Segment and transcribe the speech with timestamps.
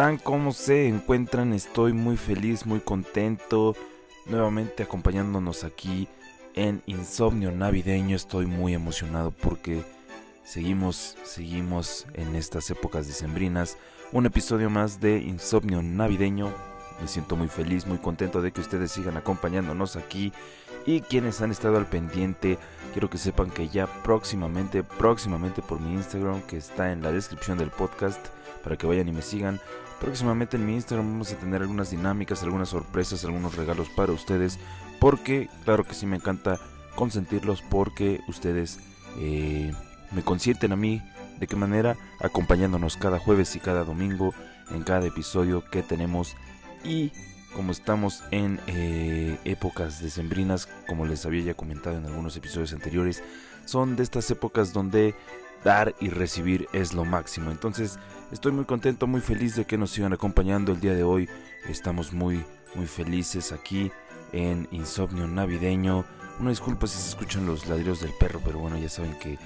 [0.00, 0.16] están?
[0.16, 1.52] ¿Cómo se encuentran?
[1.52, 3.76] Estoy muy feliz, muy contento.
[4.24, 6.08] Nuevamente acompañándonos aquí
[6.54, 8.16] en Insomnio Navideño.
[8.16, 9.84] Estoy muy emocionado porque
[10.42, 13.76] seguimos, seguimos en estas épocas decembrinas.
[14.10, 16.50] Un episodio más de Insomnio Navideño.
[17.02, 20.32] Me siento muy feliz, muy contento de que ustedes sigan acompañándonos aquí.
[20.86, 22.58] Y quienes han estado al pendiente,
[22.92, 27.58] quiero que sepan que ya próximamente, próximamente por mi Instagram, que está en la descripción
[27.58, 28.20] del podcast,
[28.64, 29.60] para que vayan y me sigan.
[30.00, 34.58] Próximamente en mi Instagram vamos a tener algunas dinámicas, algunas sorpresas, algunos regalos para ustedes.
[34.98, 36.58] Porque, claro que sí, me encanta
[36.94, 38.78] consentirlos porque ustedes
[39.18, 39.72] eh,
[40.12, 41.02] me consienten a mí.
[41.38, 41.96] ¿De qué manera?
[42.20, 44.34] Acompañándonos cada jueves y cada domingo
[44.70, 46.36] en cada episodio que tenemos.
[46.84, 47.12] Y
[47.54, 53.22] como estamos en eh, épocas decembrinas, como les había ya comentado en algunos episodios anteriores,
[53.64, 55.14] son de estas épocas donde
[55.64, 57.50] dar y recibir es lo máximo.
[57.50, 57.98] Entonces
[58.32, 61.28] estoy muy contento, muy feliz de que nos sigan acompañando el día de hoy.
[61.68, 63.90] Estamos muy, muy felices aquí
[64.32, 66.04] en Insomnio Navideño.
[66.38, 69.38] Una disculpa si se escuchan los ladridos del perro, pero bueno, ya saben que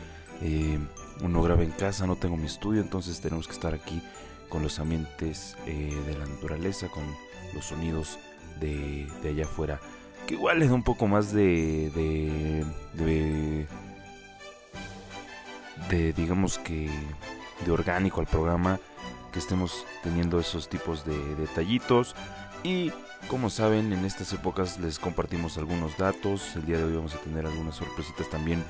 [0.43, 0.79] eh,
[1.23, 4.03] uno graba en casa, no tengo mi estudio, entonces tenemos que estar aquí
[4.49, 7.05] con los ambientes eh, de la naturaleza, con
[7.55, 8.19] los sonidos
[8.61, 9.81] de, de, allá afuera.
[10.27, 13.67] Que igual le da un poco más de, de, de
[15.89, 16.89] de digamos que
[17.65, 18.79] de orgánico al programa
[19.33, 22.15] que estemos teniendo esos tipos de detallitos
[22.63, 22.93] y
[23.29, 27.19] como saben en estas épocas les compartimos algunos datos el día de hoy vamos a
[27.19, 28.63] tener algunas sorpresitas también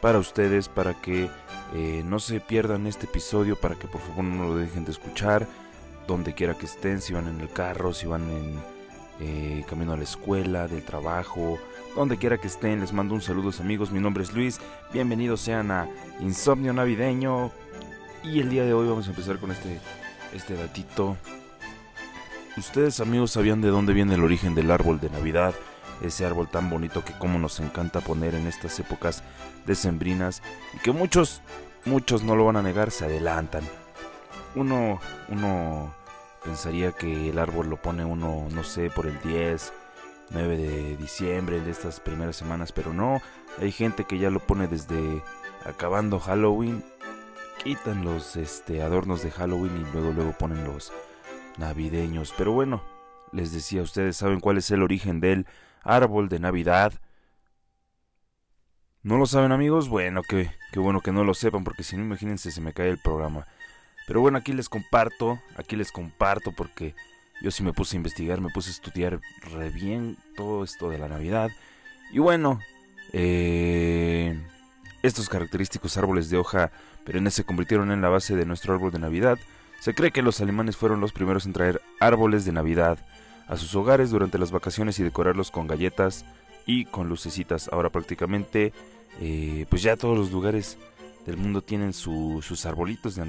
[0.00, 1.30] para ustedes para que
[1.74, 5.46] eh, no se pierdan este episodio para que por favor no lo dejen de escuchar
[6.10, 8.58] donde quiera que estén si van en el carro si van en
[9.20, 11.58] eh, camino a la escuela del trabajo
[11.94, 14.60] donde quiera que estén, les mando un saludo amigos, mi nombre es Luis,
[14.92, 15.88] bienvenidos sean a
[16.20, 17.50] Insomnio Navideño
[18.24, 19.80] y el día de hoy vamos a empezar con este,
[20.34, 21.16] este datito.
[22.56, 25.54] Ustedes amigos sabían de dónde viene el origen del árbol de Navidad,
[26.02, 29.22] ese árbol tan bonito que como nos encanta poner en estas épocas
[29.66, 30.42] decembrinas
[30.74, 31.40] y que muchos,
[31.84, 33.62] muchos no lo van a negar, se adelantan.
[34.54, 35.99] Uno, uno
[36.44, 39.72] pensaría que el árbol lo pone uno, no sé, por el 10,
[40.30, 43.20] 9 de diciembre, de estas primeras semanas, pero no,
[43.58, 45.22] hay gente que ya lo pone desde
[45.64, 46.84] acabando Halloween,
[47.62, 50.92] quitan los este, adornos de Halloween y luego luego ponen los
[51.58, 52.32] navideños.
[52.36, 52.82] Pero bueno,
[53.32, 55.46] les decía, ustedes saben cuál es el origen del
[55.82, 56.92] árbol de Navidad.
[59.02, 59.88] ¿No lo saben amigos?
[59.88, 62.90] Bueno, qué, qué bueno que no lo sepan, porque si no, imagínense, se me cae
[62.90, 63.46] el programa.
[64.10, 66.96] Pero bueno, aquí les comparto, aquí les comparto porque
[67.42, 69.20] yo sí me puse a investigar, me puse a estudiar
[69.52, 71.48] re bien todo esto de la Navidad.
[72.12, 72.58] Y bueno,
[73.12, 74.36] eh,
[75.04, 76.72] estos característicos árboles de hoja
[77.04, 79.38] perennes se convirtieron en la base de nuestro árbol de Navidad.
[79.78, 82.98] Se cree que los alemanes fueron los primeros en traer árboles de Navidad
[83.46, 86.24] a sus hogares durante las vacaciones y decorarlos con galletas
[86.66, 87.68] y con lucecitas.
[87.72, 88.72] Ahora prácticamente,
[89.20, 90.78] eh, pues ya todos los lugares
[91.26, 93.22] del mundo tienen sus arbolitos de,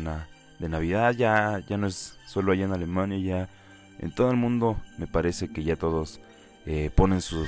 [0.62, 1.14] de Navidad.
[1.14, 3.50] Ya, ya no es solo allá en Alemania, ya
[4.00, 6.22] en todo el mundo me parece que ya todos
[6.66, 7.46] eh, ponen su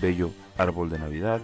[0.00, 1.40] bello árbol de Navidad.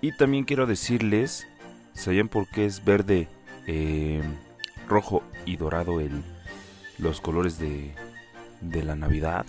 [0.00, 1.46] Y también quiero decirles,
[1.92, 3.28] ¿sabían por qué es verde,
[3.66, 4.22] eh,
[4.88, 6.22] rojo y dorado el,
[6.98, 7.94] los colores de,
[8.60, 9.46] de la Navidad?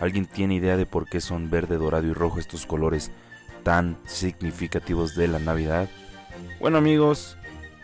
[0.00, 3.10] ¿Alguien tiene idea de por qué son verde, dorado y rojo estos colores
[3.62, 5.88] tan significativos de la Navidad?
[6.60, 7.36] Bueno amigos,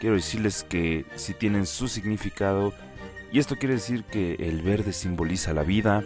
[0.02, 2.72] quiero decirles que si tienen su significado
[3.30, 6.02] y esto quiere decir que el verde simboliza la vida,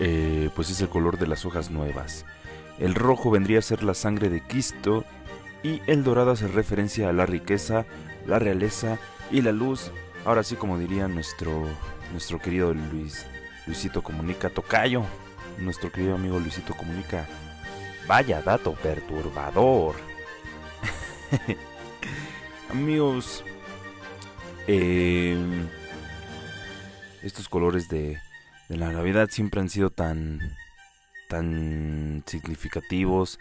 [0.00, 2.26] eh, pues es el color de las hojas nuevas.
[2.78, 5.06] El rojo vendría a ser la sangre de Cristo
[5.62, 7.86] y el dorado hace referencia a la riqueza,
[8.26, 8.98] la realeza
[9.30, 9.92] y la luz.
[10.26, 11.64] Ahora sí, como diría nuestro,
[12.10, 13.24] nuestro querido Luis,
[13.66, 15.04] Luisito Comunica Tocayo,
[15.56, 17.26] nuestro querido amigo Luisito Comunica.
[18.06, 19.94] Vaya dato perturbador.
[22.72, 23.44] Amigos,
[24.66, 25.36] eh,
[27.22, 28.18] estos colores de,
[28.68, 30.40] la Navidad siempre han sido tan,
[31.28, 33.38] tan significativos.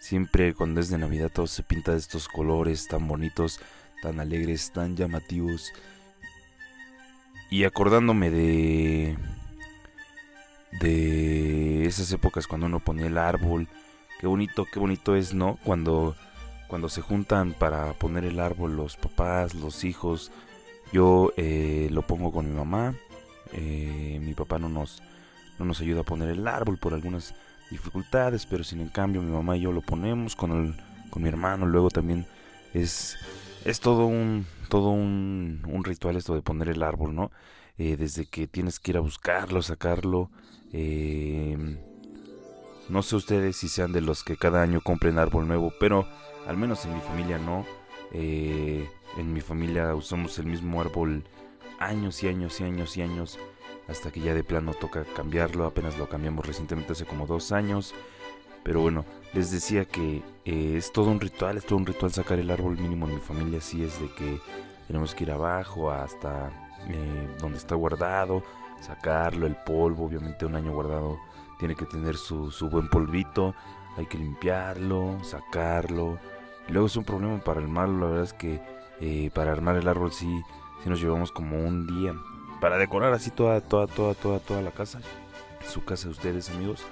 [0.00, 3.60] Siempre cuando es de Navidad todo se pinta de estos colores tan bonitos,
[4.00, 5.72] tan alegres, tan llamativos.
[7.50, 9.18] Y acordándome de
[10.80, 13.68] de esas épocas cuando uno ponía el árbol,
[14.20, 15.58] qué bonito, qué bonito es, ¿no?
[15.64, 16.16] Cuando
[16.70, 20.32] cuando se juntan para poner el árbol los papás, los hijos.
[20.92, 22.94] Yo eh, lo pongo con mi mamá
[23.52, 25.02] eh, mi papá no nos,
[25.58, 27.34] no nos ayuda a poner el árbol por algunas
[27.70, 30.76] dificultades, pero sin en cambio mi mamá y yo lo ponemos con, el,
[31.10, 31.66] con mi hermano.
[31.66, 32.26] Luego también
[32.74, 33.16] es,
[33.64, 37.32] es todo un todo un, un, ritual esto de poner el árbol, ¿no?
[37.76, 40.30] eh, desde que tienes que ir a buscarlo, sacarlo.
[40.72, 41.78] Em,
[42.90, 46.08] no sé ustedes si sean de los que cada año compren árbol nuevo, pero
[46.46, 47.64] al menos en mi familia no.
[48.12, 51.24] Eh, en mi familia usamos el mismo árbol
[51.78, 53.38] años y años y años y años
[53.88, 55.66] hasta que ya de plano toca cambiarlo.
[55.66, 57.94] Apenas lo cambiamos recientemente hace como dos años.
[58.64, 62.38] Pero bueno, les decía que eh, es todo un ritual, es todo un ritual sacar
[62.40, 63.58] el árbol mínimo en mi familia.
[63.58, 64.40] Así es de que
[64.88, 66.48] tenemos que ir abajo hasta
[66.88, 68.42] eh, donde está guardado,
[68.80, 71.18] sacarlo, el polvo, obviamente un año guardado
[71.60, 73.54] tiene que tener su, su buen polvito.
[73.96, 76.18] Hay que limpiarlo, sacarlo.
[76.66, 78.60] Y luego es un problema para armarlo, la verdad es que
[79.00, 80.42] eh, para armar el árbol sí,
[80.82, 82.14] sí nos llevamos como un día.
[82.60, 85.00] Para decorar así toda, toda, toda, toda, toda la casa.
[85.68, 86.84] Su casa de ustedes, amigos.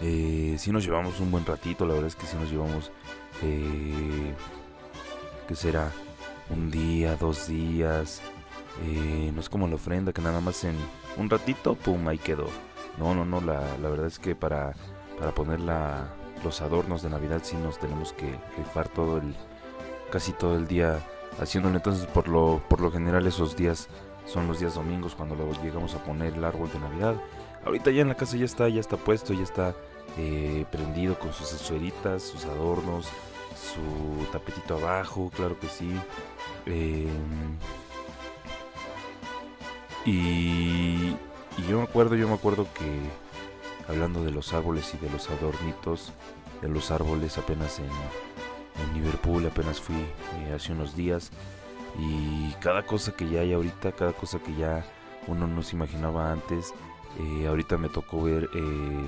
[0.00, 2.92] Eh, sí nos llevamos un buen ratito, la verdad es que sí nos llevamos,
[3.42, 4.34] eh,
[5.46, 5.90] que será?
[6.50, 8.22] Un día, dos días.
[8.84, 10.76] Eh, no es como la ofrenda que nada más en
[11.16, 12.48] un ratito, pum, ahí quedó.
[12.98, 14.72] No, no, no, la, la verdad es que para,
[15.18, 16.08] para poner la,
[16.44, 19.34] los adornos de Navidad sí nos tenemos que rifar todo el,
[20.10, 21.00] casi todo el día
[21.40, 21.76] haciéndolo.
[21.76, 23.88] Entonces, por lo, por lo general, esos días
[24.26, 27.14] son los días domingos cuando llegamos a poner el árbol de Navidad.
[27.64, 29.74] Ahorita ya en la casa ya está, ya está puesto, ya está
[30.16, 33.08] eh, prendido con sus esferitas, sus adornos,
[33.56, 35.90] su tapetito abajo, claro que sí.
[36.66, 37.56] Em,
[40.04, 41.16] y,
[41.66, 43.00] yo me acuerdo, yo me acuerdo que
[43.88, 46.12] hablando de los árboles y de los adornitos
[46.60, 51.30] de los árboles apenas en, en Liverpool, apenas fui eh, hace unos días
[51.98, 54.84] y cada cosa que ya hay ahorita, cada cosa que ya
[55.26, 56.74] uno no se imaginaba antes,
[57.18, 59.04] eh, ahorita me tocó ver, eh,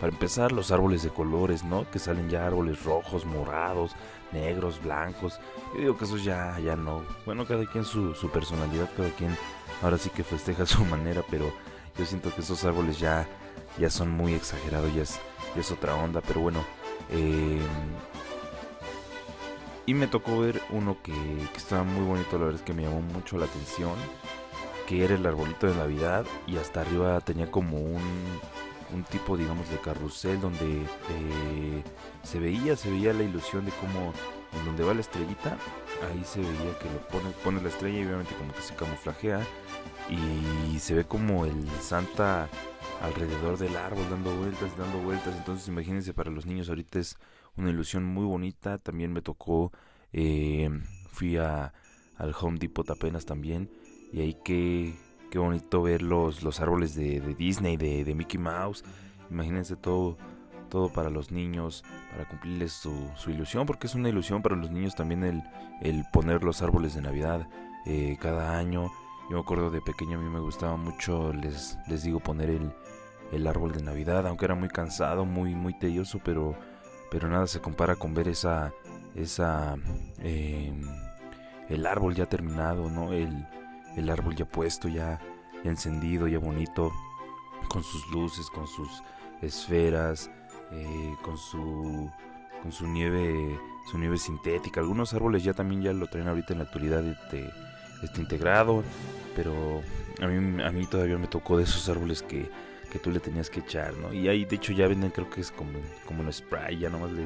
[0.00, 1.88] para empezar, los árboles de colores, ¿no?
[1.90, 3.92] Que salen ya árboles rojos, morados,
[4.32, 5.38] negros, blancos.
[5.74, 7.02] Yo digo que eso ya, ya no.
[7.24, 9.36] Bueno, cada quien su, su personalidad, cada quien
[9.82, 11.52] ahora sí que festeja su manera, pero
[11.96, 13.26] yo siento que esos árboles ya,
[13.78, 15.20] ya son muy exagerados, ya es,
[15.54, 16.64] ya es otra onda, pero bueno.
[17.10, 17.60] Eh,
[19.86, 21.12] y me tocó ver uno que,
[21.54, 23.94] estaba muy bonito, la verdad es que me llamó mucho la atención.
[24.86, 28.02] Que era el arbolito de Navidad y hasta arriba tenía como un,
[28.92, 31.84] un tipo, digamos, de carrusel donde eh,
[32.22, 34.12] se veía, se veía la ilusión de cómo
[34.58, 35.56] en donde va la estrellita,
[36.08, 39.40] ahí se veía que lo pone, pone la estrella y obviamente como que se camuflajea
[40.08, 42.48] y se ve como el Santa
[43.04, 45.34] alrededor del árbol dando vueltas, dando vueltas.
[45.36, 47.16] Entonces imagínense para los niños ahorita es
[47.56, 48.78] una ilusión muy bonita.
[48.78, 49.72] También me tocó,
[50.12, 50.70] eh,
[51.10, 51.72] fui a,
[52.16, 53.70] al Home Depot apenas también.
[54.12, 54.94] Y ahí qué,
[55.34, 58.84] qué bonito ver los, los árboles de, Disney, de, Mickey Mouse.
[59.32, 60.16] Imagínense todo,
[60.68, 61.82] todo para los niños,
[62.12, 65.42] para cumplirles su, su, ilusión, porque es una ilusión para los niños también el,
[65.82, 67.48] el poner los árboles de Navidad
[67.84, 68.92] eh, cada año.
[69.28, 72.72] Yo me acuerdo de pequeño a mí me gustaba mucho, les, les digo, poner el,
[73.32, 76.54] el árbol de Navidad, aunque era muy cansado, muy, muy tedioso, pero
[77.10, 78.72] pero nada se compara con ver esa,
[79.16, 79.74] esa,
[80.18, 80.80] em,
[81.68, 83.12] el árbol ya terminado, ¿no?
[83.12, 83.46] El,
[83.96, 85.20] el árbol ya puesto, ya
[85.64, 86.92] encendido, ya bonito,
[87.68, 89.02] con sus luces, con sus
[89.40, 90.30] esferas,
[90.72, 92.10] eh, con su,
[92.62, 93.58] con su nieve,
[93.90, 94.80] su nieve sintética.
[94.80, 97.50] Algunos árboles ya también ya lo traen ahorita en la actualidad este,
[98.02, 98.82] este integrado,
[99.34, 99.82] pero
[100.20, 102.50] a mí, a mí todavía me tocó de esos árboles que
[102.94, 104.14] que tú le tenías que echar, ¿no?
[104.14, 107.10] Y ahí de hecho ya venden, creo que es como, como un spray, ya nomás
[107.10, 107.24] le,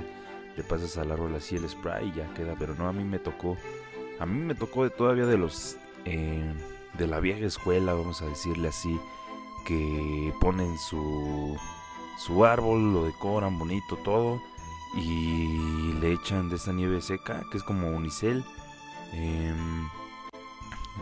[0.57, 3.19] le pasas al árbol así el spray y ya queda, pero no, a mí me
[3.19, 3.59] tocó,
[4.19, 5.77] a mí me tocó de, todavía de los,
[6.11, 6.55] eh,
[6.95, 8.99] de la vieja escuela, vamos a decirle así,
[9.65, 11.57] que ponen su,
[12.19, 14.41] su árbol, lo decoran bonito todo
[14.95, 18.45] y le echan de esa nieve seca, que es como unicel.
[19.13, 19.89] Em,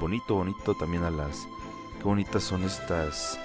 [0.01, 1.47] bonito, bonito también a las...
[1.99, 3.39] Qué bonitas son estas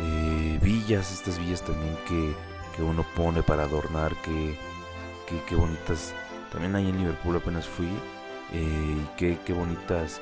[0.00, 2.34] eh, villas, estas villas también que,
[2.76, 4.58] que, uno pone para adornar, que,
[5.46, 6.14] que, bonitas.
[6.52, 7.88] También ahí en Liverpool apenas fui.
[8.52, 10.20] Eh, qué, qué, bonitas,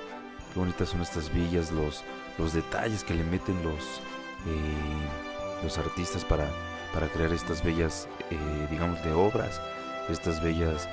[0.56, 2.02] qué bonitas son estas villas, los,
[2.38, 4.00] los detalles que le meten los,
[4.46, 6.48] eh, los artistas para,
[6.94, 9.60] para crear estas bellas, eh, digamos, de obras,
[10.08, 10.88] estas bellas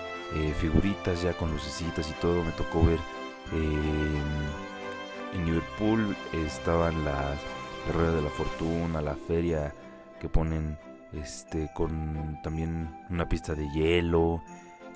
[0.60, 2.44] figuritas ya con lucecitas y todo.
[2.44, 3.00] Me tocó ver
[5.34, 7.38] en Liverpool estaban las
[7.86, 9.74] la rueda de la fortuna, la feria
[10.20, 10.78] que ponen
[11.14, 14.42] este con también una pista de hielo,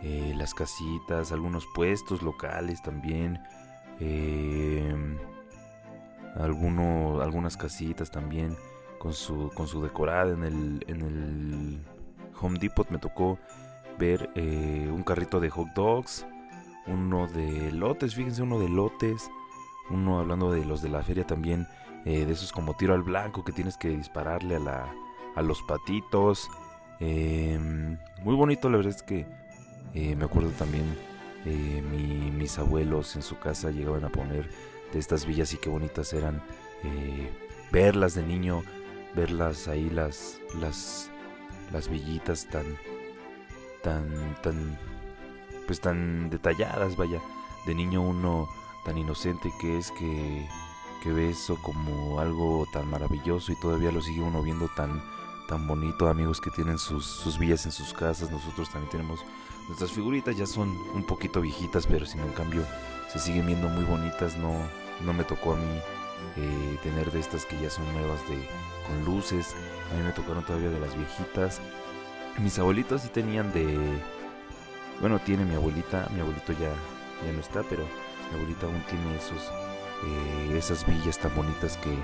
[0.01, 3.39] eh, las casitas, algunos puestos locales también,
[3.99, 4.95] eh,
[6.39, 8.55] algunas casitas también
[8.99, 11.79] con su con su decorada en el en el
[12.41, 13.39] Home Depot me tocó
[13.97, 16.25] ver eh, un carrito de hot dogs,
[16.85, 19.29] uno de lotes, fíjense uno de lotes,
[19.89, 21.67] uno hablando de los de la feria también
[22.05, 24.93] eh, de esos como tiro al blanco que tienes que dispararle a, la,
[25.35, 26.49] a los patitos.
[26.99, 29.25] Em, muy bonito, la verdad es que
[29.93, 30.85] eh, me acuerdo también
[31.47, 34.49] mis abuelos en su casa llegaban a poner
[34.93, 36.41] de estas villas y qué bonitas eran
[37.71, 38.63] verlas de niño,
[39.15, 41.09] verlas ahí las las
[41.71, 42.65] las villitas tan
[43.83, 44.77] tan tan
[45.65, 47.21] pues tan detalladas, vaya,
[47.65, 48.47] de niño uno
[48.85, 50.47] tan inocente que es que
[51.03, 55.01] que ve eso como algo tan maravilloso y todavía lo sigue uno viendo tan
[55.47, 59.21] tan bonito, amigos que tienen sus, sus villas en sus casas, nosotros también tenemos
[59.67, 62.63] nuestras figuritas, ya son un poquito viejitas, pero sin en cambio
[63.11, 64.53] se siguen viendo muy bonitas, no,
[65.05, 65.81] no me tocó a mí
[66.37, 68.47] eh, tener de estas que ya son nuevas de
[68.87, 69.55] con luces,
[69.91, 71.61] a mí me tocaron todavía de las viejitas,
[72.37, 73.77] mis abuelitos sí tenían de,
[75.01, 76.71] bueno, tiene mi abuelita, mi abuelito ya,
[77.25, 77.83] ya no está, pero
[78.29, 79.51] mi abuelita aún tiene esos,
[80.05, 81.95] eh, esas villas tan bonitas que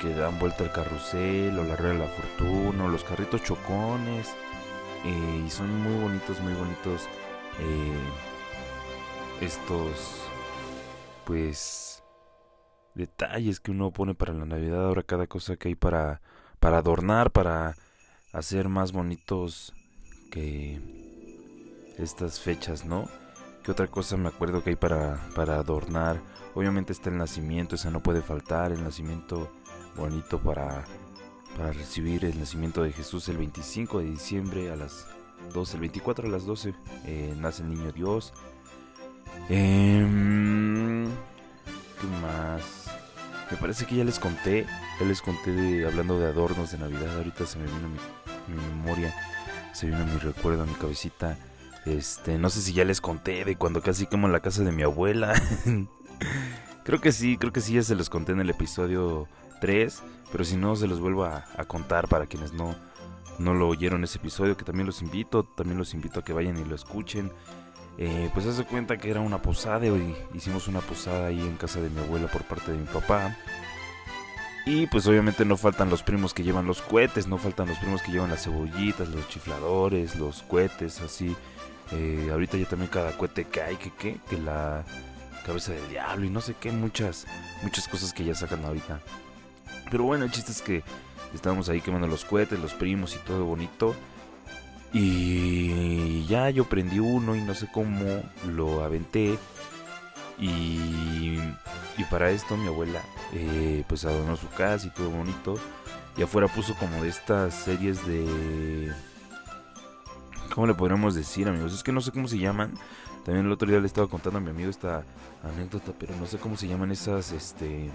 [0.00, 4.34] que dan vuelta al carrusel o la rueda de la fortuna o los carritos chocones
[5.04, 7.08] eh, y son muy bonitos muy bonitos
[7.58, 7.98] eh,
[9.40, 10.22] estos
[11.24, 12.02] pues
[12.94, 16.20] detalles que uno pone para la navidad ahora cada cosa que hay para
[16.58, 17.76] para adornar para
[18.32, 19.74] hacer más bonitos
[20.30, 20.80] que
[21.98, 23.08] estas fechas no
[23.62, 26.18] ¿Qué otra cosa me acuerdo que hay para, para adornar?
[26.54, 29.52] Obviamente está el nacimiento, esa no puede faltar, el nacimiento
[29.96, 30.84] bonito para,
[31.60, 35.06] para recibir el nacimiento de Jesús el 25 de diciembre a las
[35.52, 36.72] 12, el 24 a las 12
[37.04, 38.32] eh, nace el niño Dios.
[39.50, 42.86] Em, ¿Qué más?
[43.50, 44.64] Me parece que ya les conté,
[44.98, 47.18] ya les conté de hablando de adornos de Navidad.
[47.18, 49.14] Ahorita se me vino mi, mi memoria,
[49.74, 51.36] se vino mi recuerdo a mi cabecita.
[51.84, 54.82] Este, no sé si ya les conté de cuando casi en la casa de mi
[54.82, 55.34] abuela.
[56.84, 59.28] creo que sí, creo que sí ya se los conté en el episodio
[59.60, 60.02] tres,
[60.32, 62.74] pero si no se los vuelvo a, contar para quienes no,
[63.38, 66.58] no lo oyeron ese episodio, que también los invito, también los invito a que vayan
[66.58, 67.30] y lo escuchen.
[67.98, 71.80] Eh, pues hace cuenta que era una posada y hicimos una posada ahí en casa
[71.80, 73.36] de mi abuela por parte de mi papá.
[74.66, 78.02] Y pues obviamente no faltan los primos que llevan los cohetes, no faltan los primos
[78.02, 81.36] que llevan las cebollitas, los chifladores, los cohetes, así.
[81.92, 84.84] Eh, ahorita ya también cada cohete que hay, que, que, que la
[85.44, 87.26] cabeza del diablo y no sé qué, muchas,
[87.62, 89.00] muchas cosas que ya sacan ahorita.
[89.90, 90.82] Pero bueno, el chiste es que
[91.34, 93.94] estábamos ahí quemando los cohetes, los primos y todo bonito.
[94.92, 99.38] Y ya yo prendí uno y no sé cómo lo aventé.
[100.38, 101.38] Y,
[101.98, 103.02] y para esto mi abuela
[103.34, 105.56] eh, pues adornó su casa y todo bonito.
[106.16, 108.92] Y afuera puso como de estas series de...
[110.54, 111.72] ¿Cómo le podríamos decir amigos?
[111.72, 112.74] Es que no sé cómo se llaman.
[113.24, 115.04] También el otro día le estaba contando a mi amigo esta
[115.44, 117.90] anécdota, pero no sé cómo se llaman esas, este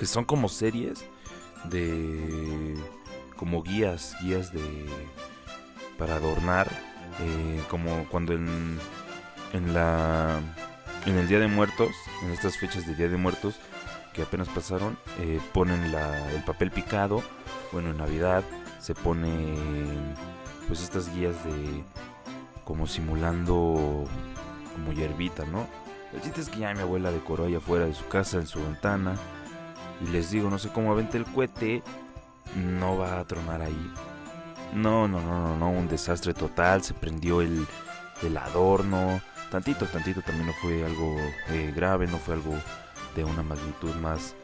[0.00, 1.04] que son como series
[1.64, 2.74] de
[3.36, 4.86] como guías, guías de
[5.98, 6.68] para adornar,
[7.20, 8.78] eh, como cuando en,
[9.52, 10.40] en la
[11.04, 11.90] en el Día de Muertos,
[12.22, 13.56] en estas fechas de Día de Muertos
[14.14, 17.22] que apenas pasaron, eh, ponen la, el papel picado,
[17.70, 18.42] bueno en Navidad
[18.78, 20.14] se ponen
[20.66, 21.84] pues estas guías de
[22.64, 24.06] como simulando
[24.72, 25.66] como hierbita, ¿no?
[26.14, 28.62] El chiste es que ya mi abuela decoró allá afuera de su casa, en su
[28.62, 29.16] ventana,
[30.00, 31.82] y les digo, no sé cómo avente el cohete,
[32.56, 33.92] no va a tronar ahí.
[34.74, 36.82] No, no, no, no, no, un desastre total.
[36.82, 37.66] Se prendió el,
[38.22, 39.20] el adorno.
[39.50, 41.16] Tantito, tantito también no fue algo
[41.48, 42.54] eh, grave, no fue algo
[43.16, 44.36] de una magnitud más,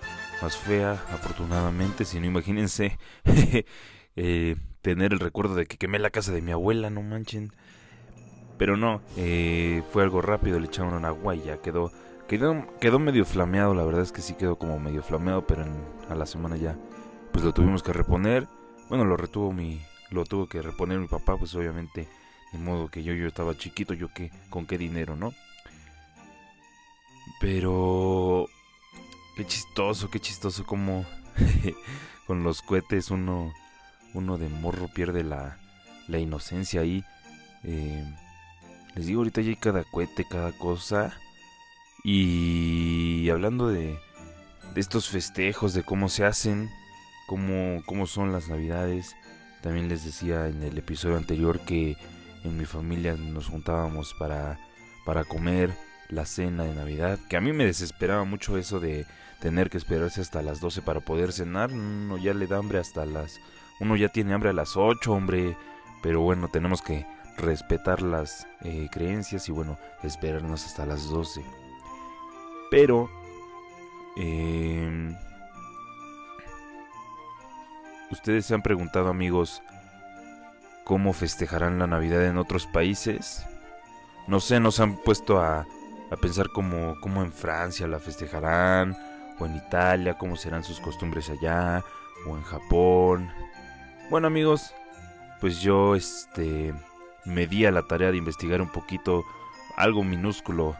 [0.42, 2.04] más fea, afortunadamente.
[2.04, 2.98] Si no, imagínense
[4.16, 7.52] eh, tener el recuerdo de que quemé la casa de mi abuela, no manchen.
[8.58, 11.92] Pero no, eh, fue algo rápido, le echaron agua y ya quedó
[12.28, 15.64] Quedó, quedó medio flameado, la verdad es que sí quedó como medio flameado, pero
[16.08, 16.76] a la semana ya
[17.32, 18.48] pues lo tuvimos que reponer.
[18.88, 19.80] Bueno, lo retuvo mi,
[20.10, 22.08] lo tuvo que reponer mi papá, pues obviamente,
[22.52, 25.34] de modo que yo, yo estaba chiquito, yo qué, con qué dinero, ¿no?
[27.40, 28.46] Pero
[29.36, 31.04] qué chistoso, qué chistoso como
[32.26, 33.52] con los cohetes uno,
[34.14, 35.58] uno de morro pierde la,
[36.08, 37.04] la inocencia ahí.
[37.62, 38.04] Eh,
[38.94, 41.12] les digo, ahorita ya hay cada cohete, cada cosa.
[42.08, 43.98] Y hablando de,
[44.76, 46.70] estos festejos, de cómo se hacen,
[47.26, 49.16] cómo, cómo son las navidades,
[49.60, 51.96] también les decía en el episodio anterior que
[52.44, 54.56] en mi familia nos juntábamos para,
[55.04, 55.76] para comer
[56.08, 59.04] la cena de Navidad, que a mí me desesperaba mucho eso de
[59.40, 63.04] tener que esperarse hasta las 12 para poder cenar, uno ya le da hambre hasta
[63.04, 63.40] las...
[63.80, 65.56] Uno ya tiene hambre a las 8, hombre,
[66.04, 67.04] pero bueno, tenemos que
[67.36, 71.65] respetar las eh, creencias y bueno, esperarnos hasta las 12.
[72.70, 73.08] Pero
[74.16, 75.14] Em,
[78.10, 79.62] Ustedes se han preguntado, amigos,
[80.84, 83.44] cómo festejarán la Navidad en otros países.
[84.28, 85.66] No sé, nos han puesto a,
[86.10, 88.96] a pensar cómo, cómo en Francia la festejarán,
[89.38, 91.82] o en Italia, cómo serán sus costumbres allá,
[92.26, 93.28] o en Japón.
[94.08, 94.72] Bueno, amigos,
[95.40, 96.72] pues yo este
[97.24, 99.24] me di a la tarea de investigar un poquito
[99.76, 100.76] algo minúsculo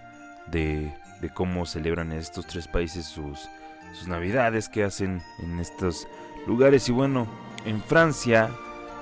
[0.47, 3.49] de, de cómo celebran estos tres países sus,
[3.93, 6.09] sus navidades, qué hacen en estos
[6.47, 6.89] lugares.
[6.89, 7.27] Y bueno,
[7.65, 8.51] en Francia,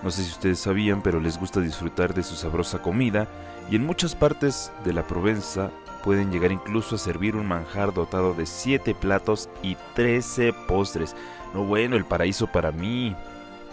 [0.02, 3.28] no sé si ustedes sabían, pero les gusta disfrutar de su sabrosa comida.
[3.70, 5.70] Y en muchas partes de la Provenza
[6.02, 11.16] pueden llegar incluso a servir un manjar dotado de 7 platos y 13 postres.
[11.54, 13.16] No bueno, el paraíso para mí.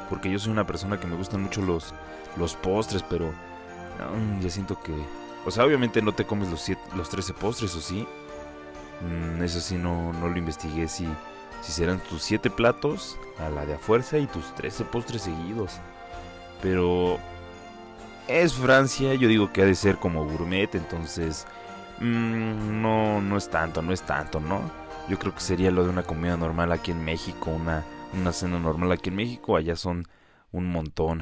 [0.09, 1.93] Porque yo soy una persona que me gustan mucho los,
[2.37, 3.33] los postres, pero
[4.41, 4.93] ya siento que...
[5.45, 8.07] O sea, obviamente no te comes los, los 13 postres, ¿o sí?
[9.01, 11.07] Mm, eso sí, no, no lo investigué, si,
[11.61, 15.79] si serán tus 7 platos a la de a fuerza y tus 13 postres seguidos.
[16.61, 17.19] Pero
[18.27, 21.47] es Francia, yo digo que ha de ser como gourmet, entonces
[21.99, 24.61] mmm, no, no es tanto, no es tanto, ¿no?
[25.09, 28.59] Yo creo que sería lo de una comida normal aquí en México, una, una cena
[28.59, 30.07] normal aquí en México, allá son
[30.51, 31.21] un montón.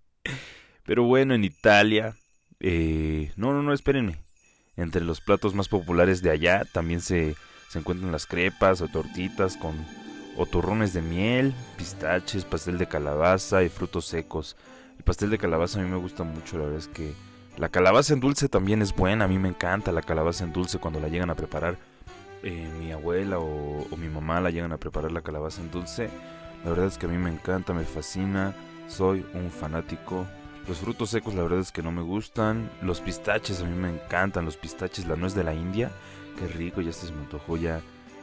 [0.84, 2.16] Pero bueno, en Italia,
[2.60, 4.25] eh, no, no, no, espérenme.
[4.76, 7.34] Entre los platos más populares de allá también se,
[7.68, 9.74] se encuentran las crepas o tortitas con
[10.38, 14.56] o de miel, pistaches, pastel de calabaza y frutos secos.
[14.98, 17.14] El pastel de calabaza a mí me gusta mucho, la verdad es que
[17.56, 20.78] la calabaza en dulce también es buena, a mí me encanta la calabaza en dulce
[20.78, 21.78] cuando la llegan a preparar.
[22.42, 26.10] Eh, mi abuela o mi mamá la llegan a preparar la calabaza en dulce.
[26.64, 28.54] La verdad es que a mí me encanta, me fascina,
[28.88, 30.26] soy un fanático.
[30.68, 32.70] Los frutos secos la verdad es que no me gustan.
[32.82, 35.90] Los pistaches a mí me encantan, los pistaches, la nuez de la India.
[36.38, 37.80] Qué rico, ya se me antojó ya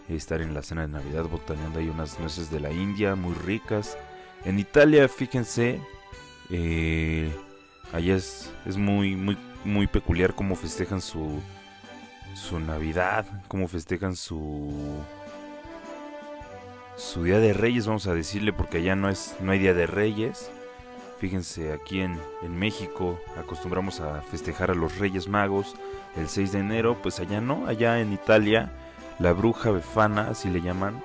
[0.09, 3.97] estar en la cena de Navidad botaneando ahí unas nueces de la India muy ricas.
[4.43, 5.79] En Italia, fíjense,
[6.49, 7.33] eh,
[7.93, 11.41] allá es, es muy, muy, muy peculiar cómo festejan su,
[12.35, 15.01] su Navidad, cómo festejan su
[16.95, 19.87] su Día de Reyes, vamos a decirle, porque allá no es no hay Día de
[19.87, 20.51] Reyes.
[21.23, 25.73] Fíjense, aquí en, en México acostumbramos a festejar a los Reyes Magos
[26.17, 28.73] el 6 de enero, pues allá no, allá en Italia
[29.19, 31.01] la bruja befana, así le llaman,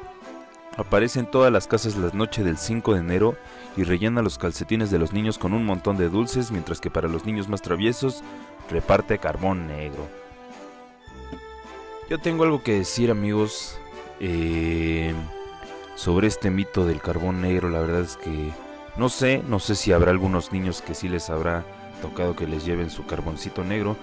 [0.76, 3.36] aparece en todas las casas la noche del 5 de enero
[3.76, 7.06] y rellena los calcetines de los niños con un montón de dulces, mientras que para
[7.06, 8.24] los niños más traviesos
[8.68, 10.04] reparte carbón negro.
[12.10, 13.78] Yo tengo algo que decir amigos
[14.18, 15.14] eh,
[15.94, 18.50] sobre este mito del carbón negro, la verdad es que
[18.98, 21.64] no sé, no sé si habrá algunos niños que sí les habrá
[22.02, 23.96] tocado que les lleven su carboncito negro,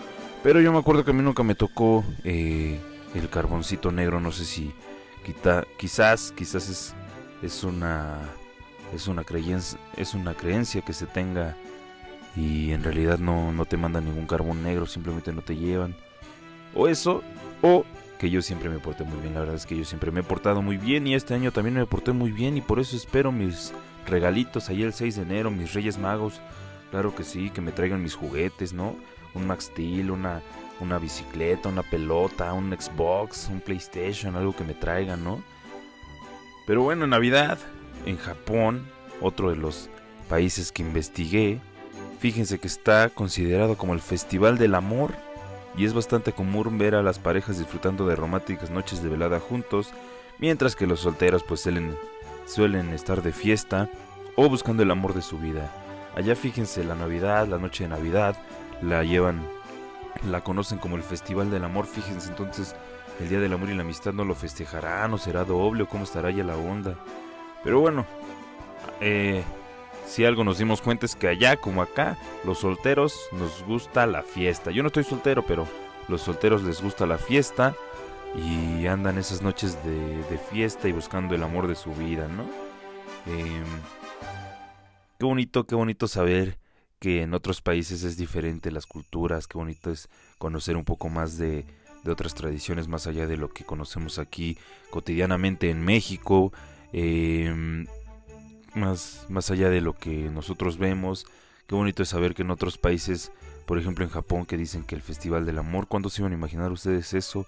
[0.43, 2.79] pero yo me acuerdo que a mí nunca me tocó eh,
[3.13, 4.73] el carboncito negro, no sé si
[5.77, 6.95] quizás, quizás es,
[7.41, 8.19] es una
[8.93, 11.55] es una creencia, es una creencia que se tenga
[12.35, 15.95] y en realidad no, no te mandan ningún carbón negro, simplemente no te llevan.
[16.73, 17.23] O eso,
[17.61, 17.85] o
[18.19, 20.23] que yo siempre me porté muy bien, la verdad es que yo siempre me he
[20.23, 23.31] portado muy bien y este año también me porté muy bien y por eso espero
[23.31, 23.73] mis
[24.05, 26.41] regalitos ahí el 6 de enero, mis Reyes Magos,
[26.91, 28.95] claro que sí, que me traigan mis juguetes, ¿no?
[29.33, 29.71] Un Max
[30.09, 30.41] una,
[30.79, 35.41] una bicicleta, una pelota, un Xbox, un PlayStation, algo que me traigan, ¿no?
[36.65, 37.59] Pero bueno, en Navidad,
[38.05, 38.87] en Japón,
[39.21, 39.89] otro de los
[40.29, 41.59] países que investigué,
[42.19, 45.13] fíjense que está considerado como el Festival del Amor
[45.77, 49.91] y es bastante común ver a las parejas disfrutando de románticas noches de velada juntos,
[50.39, 51.95] mientras que los solteros pues suelen,
[52.45, 53.89] suelen estar de fiesta
[54.35, 55.71] o buscando el amor de su vida.
[56.15, 58.35] Allá fíjense la Navidad, la noche de Navidad,
[58.81, 59.45] la llevan,
[60.29, 62.75] la conocen como el Festival del Amor, fíjense entonces
[63.19, 66.03] el Día del Amor y la Amistad no lo festejarán o será doble o cómo
[66.03, 66.95] estará ya la onda.
[67.63, 68.05] Pero bueno,
[69.01, 69.43] eh,
[70.05, 74.21] si algo nos dimos cuenta es que allá como acá, los solteros nos gusta la
[74.21, 74.71] fiesta.
[74.71, 75.67] Yo no estoy soltero, pero
[76.07, 77.73] los solteros les gusta la fiesta
[78.37, 82.43] y andan esas noches de, fiesta y buscando el amor de su vida, ¿no?
[83.25, 83.63] Em,
[85.17, 86.59] qué bonito, qué bonito saber
[86.99, 91.37] que en otros países es diferente las culturas, qué bonito es conocer un poco más
[91.37, 91.65] de,
[92.03, 94.57] de otras tradiciones más allá de lo que conocemos aquí
[94.91, 96.51] cotidianamente en México.
[96.93, 97.85] Eh,
[98.75, 101.25] más, más allá de lo que nosotros vemos.
[101.67, 103.31] Qué bonito es saber que en otros países,
[103.65, 106.35] por ejemplo en Japón, que dicen que el Festival del Amor, ¿cuándo se iban a
[106.35, 107.45] imaginar ustedes eso?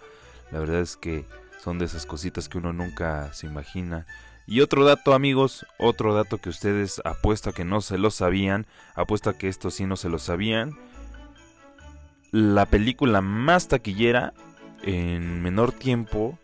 [0.52, 1.26] La verdad es que
[1.64, 4.06] son de esas cositas que uno nunca se imagina.
[4.46, 9.34] Y otro dato amigos, otro dato que ustedes apuesta que no se lo sabían, apuesta
[9.34, 10.78] que esto sí no se lo sabían.
[12.32, 14.34] La película más taquillera
[14.84, 16.40] en menor tiempo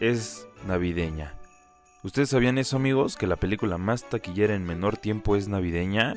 [0.00, 1.34] es navideña.
[2.02, 3.16] ¿Ustedes sabían eso amigos?
[3.16, 6.14] Que la película más taquillera en menor tiempo es navideña.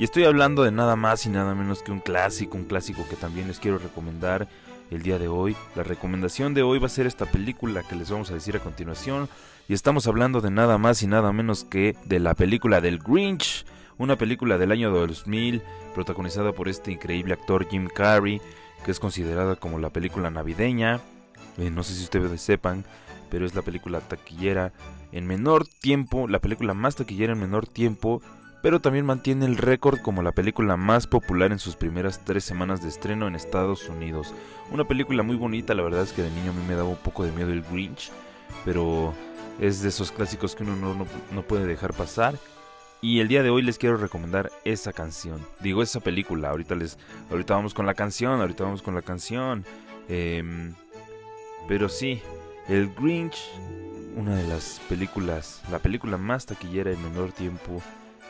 [0.00, 3.14] Y estoy hablando de nada más y nada menos que un clásico, un clásico que
[3.14, 4.48] también les quiero recomendar
[4.90, 5.56] el día de hoy.
[5.74, 8.60] La recomendación de hoy va a ser esta película que les vamos a decir a
[8.60, 9.28] continuación.
[9.68, 13.66] Y estamos hablando de nada más y nada menos que de la película del Grinch.
[13.98, 15.62] Una película del año 2000
[15.94, 18.40] protagonizada por este increíble actor Jim Carrey,
[18.84, 21.00] que es considerada como la película navideña.
[21.58, 22.84] Eh, no sé si ustedes sepan,
[23.30, 24.72] pero es la película taquillera
[25.12, 28.22] en menor tiempo, la película más taquillera en menor tiempo
[28.62, 32.82] pero también mantiene el récord como la película más popular en sus primeras tres semanas
[32.82, 34.34] de estreno en Estados Unidos.
[34.70, 36.96] Una película muy bonita, la verdad es que de niño a mí me daba un
[36.96, 38.10] poco de miedo el Grinch,
[38.64, 39.14] pero
[39.60, 42.34] es de esos clásicos que uno no, puede dejar pasar.
[43.00, 45.40] Y el día de hoy les quiero recomendar esa canción.
[45.60, 46.50] Digo, esa película.
[46.50, 46.98] Ahorita les.
[47.30, 48.40] Ahorita vamos con la canción.
[48.40, 49.64] Ahorita vamos con la canción.
[50.08, 50.74] Em,
[51.68, 52.20] pero sí.
[52.68, 53.38] El Grinch.
[54.16, 55.62] Una de las películas.
[55.70, 57.80] La película más taquillera en menor tiempo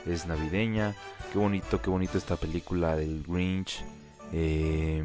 [0.08, 0.94] es navideña.
[1.32, 3.84] Qué bonito, qué bonito esta película del Grinch.
[4.32, 5.04] Eh,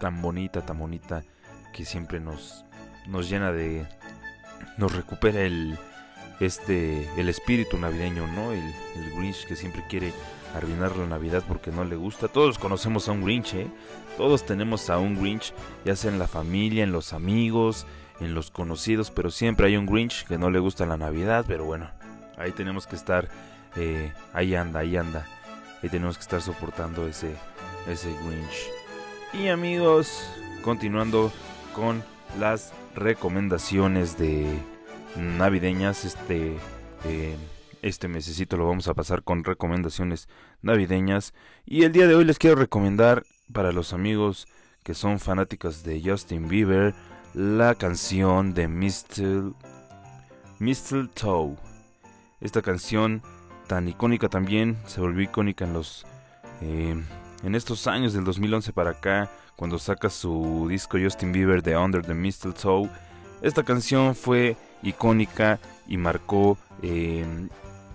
[0.00, 1.22] tan bonita, tan bonita,
[1.72, 2.64] que siempre nos,
[3.06, 3.86] nos llena de...
[4.78, 5.78] nos recupera el,
[6.40, 8.52] este, el espíritu navideño, ¿no?
[8.52, 8.62] El,
[8.96, 10.12] el Grinch que siempre quiere
[10.54, 12.28] arruinar la Navidad porque no le gusta.
[12.28, 13.68] Todos conocemos a un Grinch, ¿eh?
[14.16, 17.86] Todos tenemos a un Grinch, ya sea en la familia, en los amigos,
[18.20, 21.64] en los conocidos, pero siempre hay un Grinch que no le gusta la Navidad, pero
[21.64, 21.90] bueno,
[22.36, 23.28] ahí tenemos que estar
[23.76, 25.26] eh, ahí anda, ahí anda.
[25.82, 27.34] Y tenemos que estar soportando ese,
[27.88, 28.70] ese Grinch.
[29.32, 30.28] Y amigos,
[30.62, 31.32] continuando
[31.74, 32.02] con
[32.38, 34.46] las recomendaciones de
[35.16, 36.04] navideñas.
[36.04, 36.56] Este,
[37.04, 37.36] eh,
[37.82, 40.28] este mesecito lo vamos a pasar con recomendaciones
[40.62, 41.34] navideñas.
[41.66, 44.46] Y el día de hoy les quiero recomendar para los amigos
[44.82, 46.94] que son fanáticos de Justin Bieber
[47.34, 49.52] la canción de Mistle,
[50.58, 51.56] Mistletoe.
[52.40, 53.22] Esta canción
[53.66, 56.06] tan icónica también, se volvió icónica en los
[56.60, 56.94] eh,
[57.42, 62.04] en estos años del 2011 para acá, cuando saca su disco Justin Bieber de Under
[62.04, 62.88] the Mistletoe.
[63.42, 67.24] Esta canción fue icónica y marcó eh,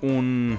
[0.01, 0.57] un,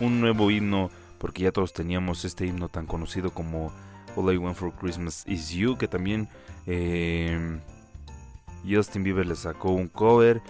[0.00, 3.72] un nuevo himno, porque ya todos teníamos este himno tan conocido como
[4.16, 6.28] All I Want for Christmas Is You, que también
[6.66, 7.60] eh,
[8.68, 10.42] Justin Bieber le sacó un cover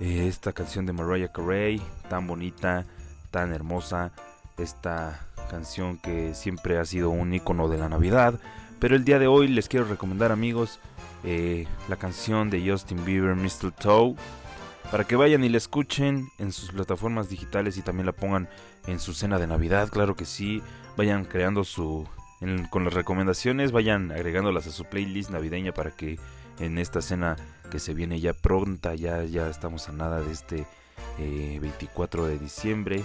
[0.00, 2.86] eh, esta canción de Mariah Carey, tan bonita,
[3.30, 4.12] tan hermosa,
[4.58, 8.38] esta canción que siempre ha sido un icono de la Navidad.
[8.78, 10.80] Pero el día de hoy les quiero recomendar, amigos,
[11.24, 14.14] eh, la canción de Justin Bieber, Mistletoe,
[14.90, 18.48] para que vayan y la escuchen en sus plataformas digitales y también la pongan
[18.86, 19.88] en su cena de Navidad.
[19.88, 20.62] Claro que sí,
[20.96, 22.06] vayan creando su.
[22.70, 26.18] con las recomendaciones, vayan agregándolas a su playlist navideña para que
[26.60, 27.36] en esta cena
[27.70, 30.66] que se viene ya pronta, ya, ya estamos a nada de este
[31.18, 33.04] 24 eh, de diciembre.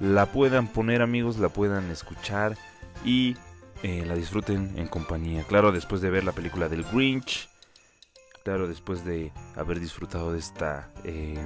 [0.00, 2.56] La puedan poner amigos, la puedan escuchar
[3.04, 3.36] y
[3.82, 5.44] eh, la disfruten en compañía.
[5.44, 7.48] Claro, después de ver la película del Grinch,
[8.44, 11.38] claro, después de haber disfrutado de esta eh,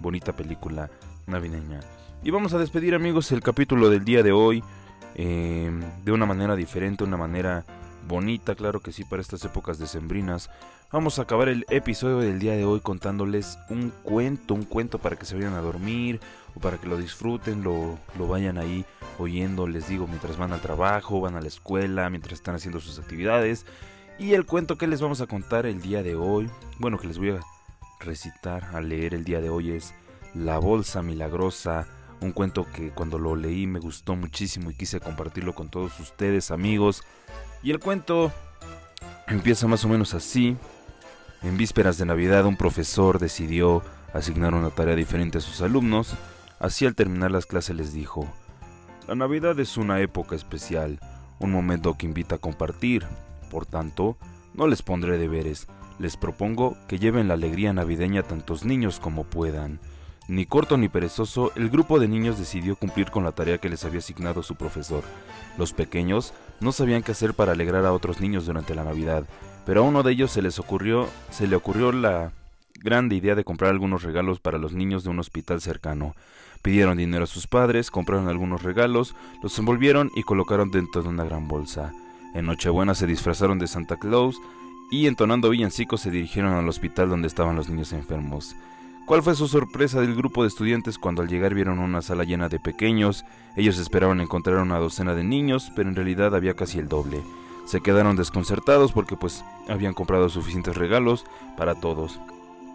[0.00, 0.90] bonita película
[1.26, 1.80] navideña.
[2.22, 4.62] Y vamos a despedir amigos el capítulo del día de hoy
[5.16, 7.66] de una manera diferente, una manera
[8.10, 10.50] bonita, claro que sí, para estas épocas decembrinas.
[10.92, 15.16] Vamos a acabar el episodio del día de hoy contándoles un cuento, un cuento para
[15.16, 16.20] que se vayan a dormir
[16.56, 18.84] o para que lo disfruten, lo, lo vayan ahí
[19.18, 22.98] oyendo, les digo, mientras van al trabajo, van a la escuela, mientras están haciendo sus
[22.98, 23.64] actividades.
[24.18, 27.18] Y el cuento que les vamos a contar el día de hoy, bueno, que les
[27.18, 27.40] voy a
[28.00, 29.94] recitar, a leer el día de hoy es
[30.34, 31.86] La Bolsa Milagrosa
[32.20, 36.50] un cuento que cuando lo leí me gustó muchísimo y quise compartirlo con todos ustedes
[36.50, 37.02] amigos.
[37.62, 38.32] Y el cuento
[39.26, 40.56] empieza más o menos así.
[41.42, 43.82] En vísperas de Navidad un profesor decidió
[44.14, 46.14] asignar una tarea diferente a sus alumnos.
[46.58, 48.26] Así al terminar las clases les dijo,
[49.08, 51.00] La Navidad es una época especial,
[51.38, 53.06] un momento que invita a compartir.
[53.50, 54.16] Por tanto,
[54.54, 55.66] no les pondré deberes,
[55.98, 59.80] les propongo que lleven la alegría navideña a tantos niños como puedan.
[60.30, 63.84] Ni corto ni perezoso, el grupo de niños decidió cumplir con la tarea que les
[63.84, 65.02] había asignado su profesor.
[65.58, 69.24] Los pequeños no sabían qué hacer para alegrar a otros niños durante la Navidad,
[69.66, 72.30] pero a uno de ellos se les ocurrió, se le ocurrió la
[72.80, 76.14] grande idea de comprar algunos regalos para los niños de un hospital cercano.
[76.62, 81.24] Pidieron dinero a sus padres, compraron algunos regalos, los envolvieron y colocaron dentro de una
[81.24, 81.92] gran bolsa.
[82.36, 84.36] En Nochebuena se disfrazaron de Santa Claus
[84.92, 88.54] y entonando villancicos se dirigieron al hospital donde estaban los niños enfermos.
[89.10, 92.48] ¿Cuál fue su sorpresa del grupo de estudiantes cuando al llegar vieron una sala llena
[92.48, 93.24] de pequeños?
[93.56, 97.20] Ellos esperaban encontrar una docena de niños, pero en realidad había casi el doble.
[97.66, 101.24] Se quedaron desconcertados porque pues habían comprado suficientes regalos
[101.56, 102.20] para todos.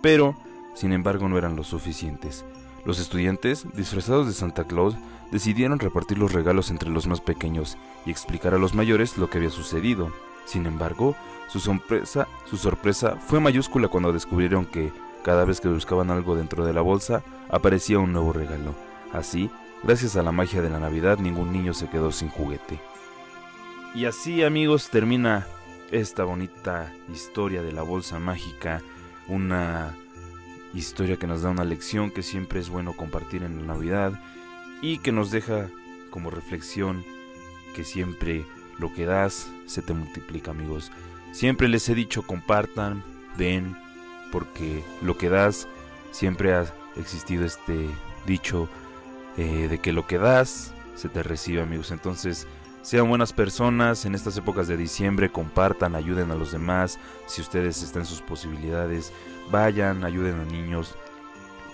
[0.01, 0.35] Pero,
[0.73, 2.43] sin embargo, no eran los suficientes.
[2.83, 4.97] Los estudiantes, disfrazados de Santa Claus,
[5.31, 9.37] decidieron repartir los regalos entre los más pequeños y explicar a los mayores lo que
[9.37, 10.11] había sucedido.
[10.43, 11.15] Sin embargo,
[11.47, 14.91] su sorpresa, su sorpresa fue mayúscula cuando descubrieron que
[15.25, 18.75] cada vez que buscaban algo dentro de la bolsa, aparecía un nuevo regalo.
[19.11, 19.49] Así,
[19.81, 22.79] gracias a la magia de la Navidad, ningún niño se quedó sin juguete.
[23.95, 25.47] Y así, amigos, termina
[25.89, 28.83] esta bonita historia de la bolsa mágica,
[29.27, 29.95] una
[30.75, 34.13] historia que nos da una lección que siempre es bueno compartir en la Navidad
[34.83, 35.69] y que nos deja
[36.11, 37.03] como reflexión
[37.75, 38.45] que siempre
[38.77, 40.91] lo que das se te multiplica, amigos.
[41.31, 43.03] Siempre les he dicho compartan,
[43.39, 43.75] den,
[44.35, 45.65] porque lo que das
[46.11, 46.65] siempre ha
[46.97, 47.87] existido este
[48.25, 48.67] dicho
[49.37, 51.89] eh, de que lo que das se te recibe, amigos.
[51.91, 52.45] Entonces,
[52.81, 56.99] sean buenas personas en estas épocas de diciembre, compartan, ayuden a los demás.
[57.27, 59.13] Si ustedes están en sus posibilidades,
[59.51, 60.95] vayan, ayuden a niños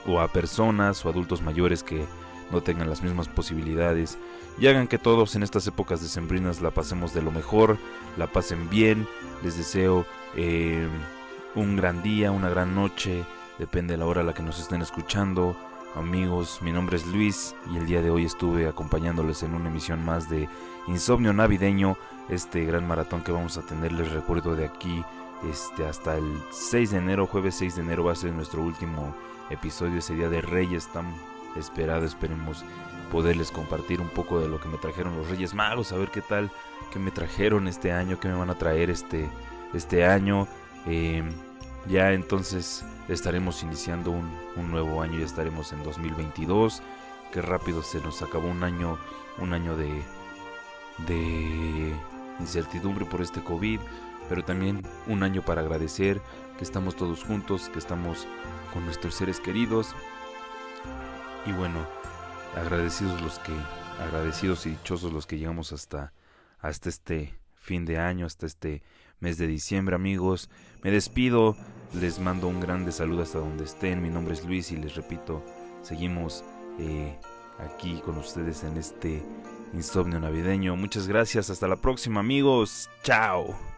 [0.06, 2.06] o a personas o adultos mayores que
[2.52, 4.20] no tengan las mismas posibilidades
[4.60, 7.80] y hagan que todos en estas épocas decembrinas la pasemos de lo mejor,
[8.18, 9.08] la pasen bien.
[9.44, 10.88] Les deseo eh,
[11.56, 13.26] un gran día, una gran noche,
[13.60, 15.56] depende de la hora a la que nos estén escuchando.
[15.96, 20.06] Amigos, mi nombre es Luis y el día de hoy estuve acompañándoles en una emisión
[20.06, 20.48] más de
[20.88, 21.98] Insomnio Navideño,
[22.30, 25.04] este gran maratón que vamos a tener, les recuerdo de aquí
[25.50, 29.14] este, hasta el 6 de enero, jueves 6 de enero va a ser nuestro último
[29.50, 31.14] episodio, ese día de Reyes tan
[31.58, 32.64] esperado, esperemos
[33.12, 36.22] poderles compartir un poco de lo que me trajeron los Reyes Magos, a ver qué
[36.22, 36.50] tal,
[36.94, 39.30] qué me trajeron este año, qué me van a traer este,
[39.74, 40.48] este año.
[40.88, 41.24] Eh,
[41.88, 46.82] ya entonces estaremos iniciando un, un, nuevo año, ya estaremos en 2022.
[47.32, 48.98] Qué rápido se nos acabó un año,
[49.40, 50.04] un año de,
[51.08, 51.94] de
[52.40, 53.80] incertidumbre por este COVID,
[54.30, 56.22] pero también un año para agradecer
[56.58, 58.28] que estamos todos juntos, que estamos
[58.74, 59.96] con nuestros seres queridos.
[61.46, 61.86] Y bueno,
[62.56, 63.54] agradecidos los que,
[64.00, 66.14] agradecidos y dichosos los que llegamos hasta,
[66.60, 68.84] hasta este fin de año, hasta este
[69.22, 70.50] mes de diciembre, amigos.
[70.84, 71.56] Me despido,
[71.94, 74.02] les mando un grande saludo hasta donde estén.
[74.02, 75.44] Mi nombre es Luis y les repito,
[75.82, 76.44] seguimos
[76.80, 77.18] eh,
[77.60, 79.24] aquí con ustedes en este
[79.74, 80.76] insomnio navideño.
[80.76, 82.90] Muchas gracias, hasta la próxima, amigos.
[83.04, 83.71] Chao.